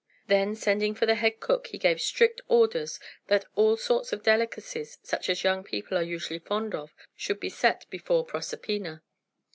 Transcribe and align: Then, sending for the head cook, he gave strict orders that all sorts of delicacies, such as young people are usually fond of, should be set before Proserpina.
Then, 0.25 0.55
sending 0.55 0.95
for 0.95 1.05
the 1.05 1.13
head 1.13 1.39
cook, 1.39 1.67
he 1.67 1.77
gave 1.77 2.01
strict 2.01 2.41
orders 2.47 2.99
that 3.27 3.45
all 3.55 3.77
sorts 3.77 4.11
of 4.11 4.23
delicacies, 4.23 4.97
such 5.03 5.29
as 5.29 5.43
young 5.43 5.63
people 5.63 5.95
are 5.95 6.01
usually 6.01 6.39
fond 6.39 6.73
of, 6.73 6.95
should 7.15 7.39
be 7.39 7.49
set 7.49 7.87
before 7.91 8.25
Proserpina. 8.25 9.03